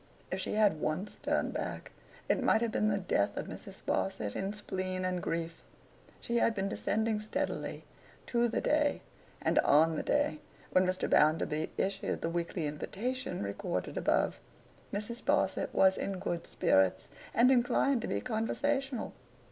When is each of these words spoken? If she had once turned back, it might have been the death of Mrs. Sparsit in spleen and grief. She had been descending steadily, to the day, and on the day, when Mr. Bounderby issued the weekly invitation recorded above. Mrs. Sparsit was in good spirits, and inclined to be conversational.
If 0.31 0.39
she 0.39 0.55
had 0.55 0.79
once 0.81 1.17
turned 1.21 1.53
back, 1.53 1.91
it 2.27 2.41
might 2.41 2.61
have 2.61 2.71
been 2.71 2.87
the 2.87 2.97
death 2.97 3.37
of 3.37 3.45
Mrs. 3.45 3.83
Sparsit 3.85 4.35
in 4.35 4.51
spleen 4.51 5.05
and 5.05 5.21
grief. 5.21 5.63
She 6.19 6.37
had 6.37 6.55
been 6.55 6.67
descending 6.67 7.19
steadily, 7.19 7.85
to 8.25 8.47
the 8.47 8.61
day, 8.61 9.03
and 9.43 9.59
on 9.59 9.95
the 9.97 10.01
day, 10.01 10.39
when 10.71 10.87
Mr. 10.87 11.07
Bounderby 11.07 11.69
issued 11.77 12.21
the 12.21 12.31
weekly 12.31 12.65
invitation 12.65 13.43
recorded 13.43 13.95
above. 13.95 14.39
Mrs. 14.91 15.17
Sparsit 15.21 15.71
was 15.71 15.99
in 15.99 16.17
good 16.17 16.47
spirits, 16.47 17.07
and 17.35 17.51
inclined 17.51 18.01
to 18.01 18.07
be 18.07 18.21
conversational. 18.21 19.13